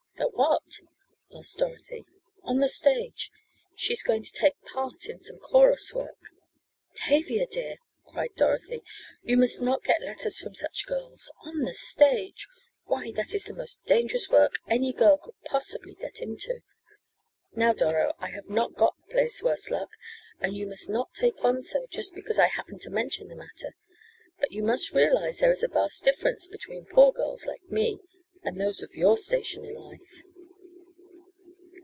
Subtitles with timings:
[0.21, 0.79] "At what?"
[1.35, 2.05] asked Dorothy.
[2.43, 3.31] "On the stage.
[3.75, 6.17] She is going to take part in some chorus work"
[7.05, 8.83] "Tavia, dear!" cried Dorothy.
[9.23, 11.31] "You must not get letters from such girls.
[11.43, 12.47] On the stage!
[12.85, 16.59] Why, that is the most dangerous work any girl could possibly get into."
[17.53, 19.89] "Now, Doro, I have not got the place, worse luck.
[20.39, 23.73] And you must not take on so just because I happened to mention the matter.
[24.39, 27.99] But you must realize there is a vast difference between poor girls like me,
[28.43, 30.23] and those of your station in life!"